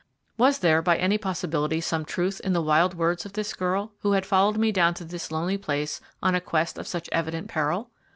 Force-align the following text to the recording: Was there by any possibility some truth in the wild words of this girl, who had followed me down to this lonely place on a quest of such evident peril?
Was 0.35 0.57
there 0.57 0.81
by 0.81 0.97
any 0.97 1.19
possibility 1.19 1.79
some 1.79 2.05
truth 2.05 2.39
in 2.39 2.53
the 2.53 2.61
wild 2.63 2.95
words 2.95 3.23
of 3.23 3.33
this 3.33 3.53
girl, 3.53 3.91
who 3.99 4.13
had 4.13 4.25
followed 4.25 4.57
me 4.57 4.71
down 4.71 4.95
to 4.95 5.05
this 5.05 5.31
lonely 5.31 5.59
place 5.59 6.01
on 6.23 6.33
a 6.33 6.41
quest 6.41 6.79
of 6.79 6.87
such 6.87 7.07
evident 7.11 7.49
peril? 7.49 7.91